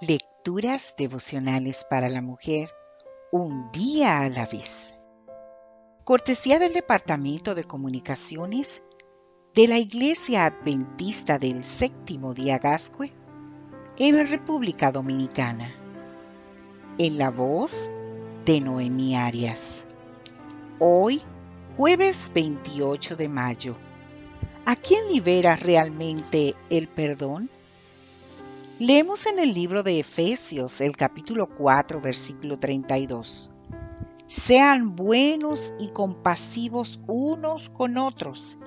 Lecturas 0.00 0.96
devocionales 0.98 1.86
para 1.88 2.08
la 2.08 2.20
mujer, 2.20 2.68
un 3.30 3.70
día 3.70 4.22
a 4.22 4.28
la 4.28 4.44
vez. 4.44 4.96
Cortesía 6.02 6.58
del 6.58 6.72
Departamento 6.72 7.54
de 7.54 7.62
Comunicaciones 7.62 8.82
de 9.54 9.68
la 9.68 9.78
Iglesia 9.78 10.46
Adventista 10.46 11.38
del 11.38 11.64
Séptimo 11.64 12.34
Día 12.34 12.58
Gascue 12.58 13.12
en 13.96 14.16
la 14.16 14.24
República 14.24 14.90
Dominicana. 14.90 15.72
En 16.98 17.16
la 17.16 17.30
voz 17.30 17.88
de 18.44 18.60
Noemí 18.60 19.14
Arias. 19.14 19.86
Hoy, 20.80 21.22
jueves 21.76 22.32
28 22.34 23.14
de 23.14 23.28
mayo. 23.28 23.76
¿A 24.66 24.74
quién 24.74 25.12
libera 25.12 25.54
realmente 25.54 26.56
el 26.68 26.88
perdón? 26.88 27.48
Leemos 28.86 29.24
en 29.24 29.38
el 29.38 29.54
libro 29.54 29.82
de 29.82 29.98
Efesios, 29.98 30.82
el 30.82 30.94
capítulo 30.94 31.46
4, 31.46 32.02
versículo 32.02 32.58
32. 32.58 33.50
Sean 34.26 34.94
buenos 34.94 35.72
y 35.78 35.88
compasivos 35.88 37.00
unos 37.06 37.70
con 37.70 37.96
otros 37.96 38.58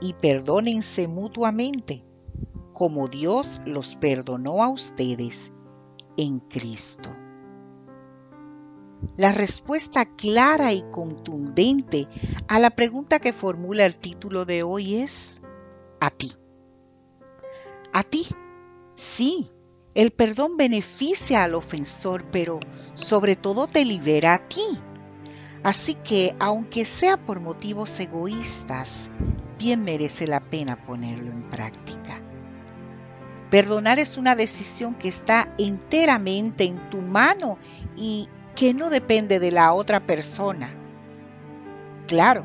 y 0.00 0.12
perdónense 0.12 1.08
mutuamente, 1.08 2.04
como 2.72 3.08
Dios 3.08 3.60
los 3.66 3.96
perdonó 3.96 4.62
a 4.62 4.68
ustedes 4.68 5.50
en 6.16 6.38
Cristo. 6.38 7.10
La 9.16 9.32
respuesta 9.32 10.04
clara 10.14 10.74
y 10.74 10.84
contundente 10.92 12.06
a 12.46 12.60
la 12.60 12.70
pregunta 12.70 13.18
que 13.18 13.32
formula 13.32 13.84
el 13.84 13.96
título 13.96 14.44
de 14.44 14.62
hoy 14.62 14.98
es 14.98 15.42
a 15.98 16.10
ti. 16.10 16.30
A 17.92 18.04
ti 18.04 18.28
Sí, 18.96 19.50
el 19.96 20.10
perdón 20.10 20.58
beneficia 20.58 21.42
al 21.42 21.54
ofensor, 21.54 22.26
pero 22.30 22.60
sobre 22.92 23.34
todo 23.34 23.66
te 23.66 23.82
libera 23.82 24.34
a 24.34 24.46
ti. 24.46 24.78
Así 25.62 25.94
que, 25.94 26.36
aunque 26.38 26.84
sea 26.84 27.16
por 27.16 27.40
motivos 27.40 27.98
egoístas, 27.98 29.10
bien 29.58 29.84
merece 29.84 30.26
la 30.26 30.40
pena 30.40 30.82
ponerlo 30.82 31.32
en 31.32 31.48
práctica. 31.48 32.20
Perdonar 33.48 33.98
es 33.98 34.18
una 34.18 34.36
decisión 34.36 34.94
que 34.94 35.08
está 35.08 35.54
enteramente 35.56 36.64
en 36.64 36.90
tu 36.90 36.98
mano 36.98 37.56
y 37.96 38.28
que 38.54 38.74
no 38.74 38.90
depende 38.90 39.40
de 39.40 39.50
la 39.50 39.72
otra 39.72 40.06
persona. 40.06 40.74
Claro, 42.06 42.44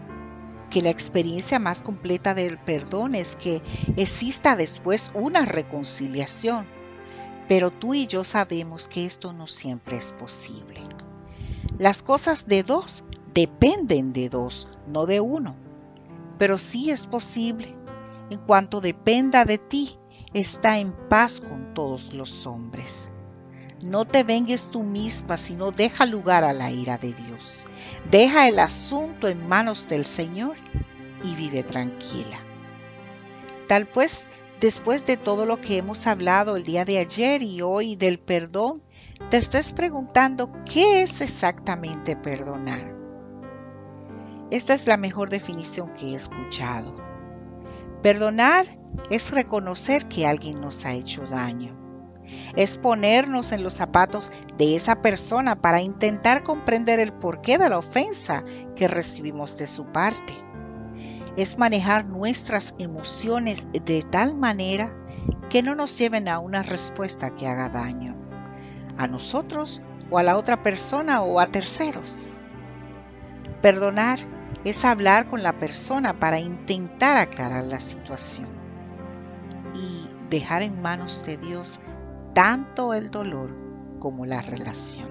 que 0.69 0.81
la 0.81 0.89
experiencia 0.89 1.59
más 1.59 1.83
completa 1.83 2.33
del 2.33 2.57
perdón 2.57 3.13
es 3.13 3.35
que 3.35 3.61
exista 3.97 4.55
después 4.55 5.11
una 5.13 5.45
reconciliación. 5.45 6.79
Pero 7.51 7.69
tú 7.69 7.93
y 7.93 8.07
yo 8.07 8.23
sabemos 8.23 8.87
que 8.87 9.05
esto 9.05 9.33
no 9.33 9.45
siempre 9.45 9.97
es 9.97 10.13
posible. 10.13 10.79
Las 11.77 12.01
cosas 12.01 12.47
de 12.47 12.63
dos 12.63 13.03
dependen 13.33 14.13
de 14.13 14.29
dos, 14.29 14.69
no 14.87 15.05
de 15.05 15.19
uno. 15.19 15.57
Pero 16.37 16.57
sí 16.57 16.91
es 16.91 17.05
posible. 17.05 17.75
En 18.29 18.39
cuanto 18.39 18.79
dependa 18.79 19.43
de 19.43 19.57
ti, 19.57 19.99
está 20.33 20.77
en 20.77 20.93
paz 21.09 21.41
con 21.41 21.73
todos 21.73 22.13
los 22.13 22.47
hombres. 22.47 23.11
No 23.81 24.05
te 24.05 24.23
vengues 24.23 24.71
tú 24.71 24.83
misma, 24.83 25.37
sino 25.37 25.73
deja 25.73 26.05
lugar 26.05 26.45
a 26.45 26.53
la 26.53 26.71
ira 26.71 26.97
de 26.97 27.11
Dios. 27.11 27.67
Deja 28.09 28.47
el 28.47 28.59
asunto 28.59 29.27
en 29.27 29.45
manos 29.45 29.89
del 29.89 30.05
Señor 30.05 30.55
y 31.21 31.35
vive 31.35 31.63
tranquila. 31.63 32.39
Tal 33.67 33.87
pues, 33.87 34.29
después 34.61 35.05
de 35.05 35.17
todo 35.17 35.45
lo 35.45 35.59
que 35.59 35.77
hemos 35.77 36.07
hablado 36.07 36.55
el 36.55 36.63
día 36.63 36.85
de 36.85 36.99
ayer 36.99 37.43
y 37.43 37.61
hoy 37.61 37.97
del 37.97 38.19
perdón, 38.19 38.81
te 39.29 39.37
estés 39.37 39.73
preguntando 39.73 40.51
qué 40.63 41.01
es 41.01 41.19
exactamente 41.19 42.15
perdonar. 42.15 42.95
Esta 44.49 44.73
es 44.73 44.87
la 44.87 44.97
mejor 44.97 45.29
definición 45.29 45.93
que 45.93 46.09
he 46.09 46.15
escuchado. 46.15 46.95
Perdonar 48.01 48.65
es 49.09 49.31
reconocer 49.31 50.07
que 50.07 50.25
alguien 50.25 50.61
nos 50.61 50.85
ha 50.85 50.93
hecho 50.93 51.25
daño 51.27 51.81
es 52.55 52.77
ponernos 52.77 53.51
en 53.51 53.63
los 53.63 53.73
zapatos 53.73 54.31
de 54.57 54.75
esa 54.75 55.01
persona 55.01 55.61
para 55.61 55.81
intentar 55.81 56.43
comprender 56.43 56.99
el 56.99 57.13
porqué 57.13 57.57
de 57.57 57.69
la 57.69 57.77
ofensa 57.77 58.43
que 58.75 58.87
recibimos 58.87 59.57
de 59.57 59.67
su 59.67 59.85
parte. 59.85 60.33
Es 61.37 61.57
manejar 61.57 62.05
nuestras 62.05 62.75
emociones 62.77 63.67
de 63.71 64.03
tal 64.03 64.35
manera 64.35 64.93
que 65.49 65.63
no 65.63 65.75
nos 65.75 65.97
lleven 65.97 66.27
a 66.27 66.39
una 66.39 66.63
respuesta 66.63 67.35
que 67.35 67.47
haga 67.47 67.69
daño 67.69 68.15
a 68.97 69.07
nosotros 69.07 69.81
o 70.09 70.17
a 70.17 70.23
la 70.23 70.37
otra 70.37 70.61
persona 70.61 71.21
o 71.21 71.39
a 71.39 71.47
terceros. 71.47 72.27
Perdonar 73.61 74.19
es 74.63 74.85
hablar 74.85 75.29
con 75.29 75.41
la 75.43 75.53
persona 75.53 76.19
para 76.19 76.39
intentar 76.39 77.17
aclarar 77.17 77.63
la 77.63 77.79
situación 77.79 78.47
y 79.73 80.09
dejar 80.29 80.61
en 80.61 80.81
manos 80.81 81.25
de 81.25 81.37
Dios 81.37 81.79
tanto 82.33 82.93
el 82.93 83.11
dolor 83.11 83.55
como 83.99 84.25
la 84.25 84.41
relación. 84.41 85.09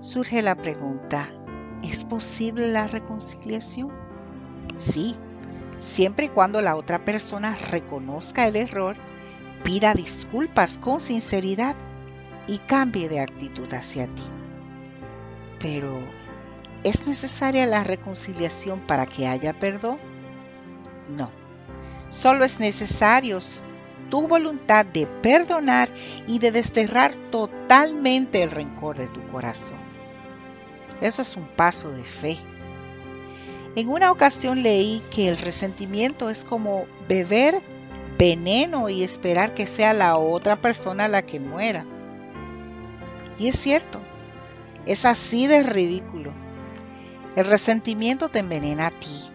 Surge 0.00 0.40
la 0.42 0.54
pregunta, 0.54 1.30
¿es 1.82 2.04
posible 2.04 2.68
la 2.68 2.86
reconciliación? 2.86 3.90
Sí, 4.78 5.16
siempre 5.78 6.26
y 6.26 6.28
cuando 6.28 6.60
la 6.60 6.76
otra 6.76 7.04
persona 7.04 7.56
reconozca 7.70 8.46
el 8.46 8.56
error, 8.56 8.96
pida 9.62 9.94
disculpas 9.94 10.78
con 10.78 11.00
sinceridad 11.00 11.76
y 12.46 12.58
cambie 12.58 13.08
de 13.08 13.20
actitud 13.20 13.72
hacia 13.72 14.06
ti. 14.06 14.22
Pero, 15.58 15.98
¿es 16.84 17.06
necesaria 17.06 17.66
la 17.66 17.84
reconciliación 17.84 18.80
para 18.86 19.06
que 19.06 19.26
haya 19.26 19.58
perdón? 19.58 19.98
No, 21.08 21.30
solo 22.08 22.44
es 22.44 22.60
necesario 22.60 23.38
tu 24.08 24.26
voluntad 24.26 24.84
de 24.86 25.06
perdonar 25.06 25.88
y 26.26 26.38
de 26.38 26.50
desterrar 26.50 27.14
totalmente 27.30 28.42
el 28.42 28.50
rencor 28.50 28.98
de 28.98 29.06
tu 29.06 29.26
corazón. 29.28 29.89
Eso 31.00 31.22
es 31.22 31.36
un 31.36 31.46
paso 31.48 31.90
de 31.90 32.04
fe. 32.04 32.38
En 33.76 33.88
una 33.88 34.10
ocasión 34.10 34.62
leí 34.62 35.02
que 35.10 35.28
el 35.28 35.38
resentimiento 35.38 36.28
es 36.28 36.44
como 36.44 36.86
beber 37.08 37.62
veneno 38.18 38.88
y 38.88 39.02
esperar 39.02 39.54
que 39.54 39.66
sea 39.66 39.94
la 39.94 40.18
otra 40.18 40.60
persona 40.60 41.08
la 41.08 41.22
que 41.22 41.40
muera. 41.40 41.86
Y 43.38 43.48
es 43.48 43.58
cierto, 43.58 44.00
es 44.86 45.04
así 45.04 45.46
de 45.46 45.62
ridículo. 45.62 46.32
El 47.36 47.46
resentimiento 47.46 48.28
te 48.28 48.40
envenena 48.40 48.88
a 48.88 48.90
ti, 48.90 49.30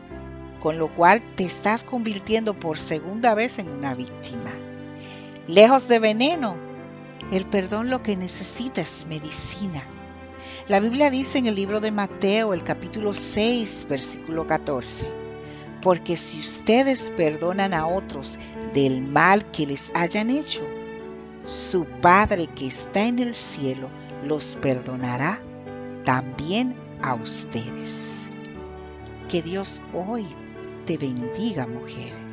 con 0.60 0.78
lo 0.78 0.94
cual 0.94 1.22
te 1.36 1.46
estás 1.46 1.84
convirtiendo 1.84 2.54
por 2.54 2.78
segunda 2.78 3.34
vez 3.34 3.58
en 3.58 3.70
una 3.70 3.96
víctima. 3.96 4.52
Lejos 5.48 5.88
de 5.88 6.00
veneno, 6.00 6.58
el 7.32 7.46
perdón 7.46 7.90
lo 7.90 8.04
que 8.04 8.18
necesita 8.18 8.82
es 8.82 9.06
medicina. 9.08 9.84
La 10.68 10.80
Biblia 10.80 11.10
dice 11.10 11.38
en 11.38 11.46
el 11.46 11.56
libro 11.56 11.80
de 11.80 11.92
Mateo, 11.92 12.54
el 12.54 12.64
capítulo 12.64 13.14
6, 13.14 13.88
versículo 13.90 14.48
14, 14.48 15.06
porque 15.82 16.18
si 16.18 16.40
ustedes 16.40 17.12
perdonan 17.16 17.74
a 17.74 17.88
otros 17.88 18.40
del 18.74 19.02
mal 19.02 19.52
que 19.52 19.68
les 19.68 19.92
hayan 19.94 20.30
hecho, 20.30 20.66
su 21.44 21.86
Padre 21.86 22.48
que 22.48 22.68
está 22.68 23.06
en 23.06 23.20
el 23.20 23.36
cielo 23.36 23.90
los 24.24 24.58
perdonará 24.60 25.42
también 26.04 26.76
a 27.02 27.14
ustedes. 27.16 28.30
Que 29.30 29.42
Dios 29.42 29.82
hoy 29.94 30.26
te 30.86 30.98
bendiga, 30.98 31.68
mujer. 31.68 32.25